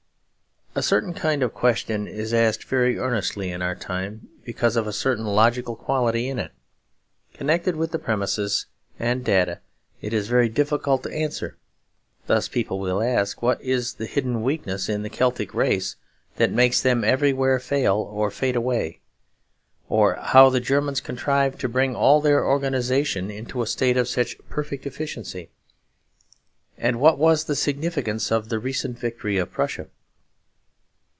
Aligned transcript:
_A 0.73 0.81
certain 0.81 1.13
kind 1.13 1.43
of 1.43 1.53
question 1.53 2.07
is 2.07 2.33
asked 2.33 2.63
very 2.63 2.97
earnestly 2.97 3.51
in 3.51 3.61
our 3.61 3.75
time. 3.75 4.29
Because 4.45 4.77
of 4.77 4.87
a 4.87 4.93
certain 4.93 5.25
logical 5.25 5.75
quality 5.75 6.29
in 6.29 6.39
it, 6.39 6.51
connected 7.33 7.75
with 7.75 7.91
premises 8.01 8.67
and 8.97 9.25
data, 9.25 9.59
it 9.99 10.13
is 10.13 10.29
very 10.29 10.47
difficult 10.47 11.03
to 11.03 11.11
answer. 11.13 11.57
Thus 12.25 12.47
people 12.47 12.79
will 12.79 13.03
ask 13.03 13.41
what 13.41 13.61
is 13.61 13.95
the 13.95 14.05
hidden 14.05 14.43
weakness 14.43 14.87
in 14.87 15.01
the 15.03 15.09
Celtic 15.09 15.53
race 15.53 15.97
that 16.37 16.53
makes 16.53 16.79
them 16.81 17.03
everywhere 17.03 17.59
fail 17.59 17.97
or 17.97 18.31
fade 18.31 18.55
away; 18.55 19.01
or 19.89 20.15
how 20.21 20.49
the 20.49 20.61
Germans 20.61 21.01
contrived 21.01 21.59
to 21.59 21.67
bring 21.67 21.97
all 21.97 22.21
their 22.21 22.45
organisation 22.47 23.29
into 23.29 23.61
a 23.61 23.67
state 23.67 23.97
of 23.97 24.07
such 24.07 24.37
perfect 24.47 24.85
efficiency; 24.85 25.49
and 26.77 27.01
what 27.01 27.17
was 27.17 27.43
the 27.43 27.57
significance 27.57 28.31
of 28.31 28.47
the 28.47 28.57
recent 28.57 28.97
victory 28.97 29.35
of 29.37 29.51
Prussia. 29.51 29.87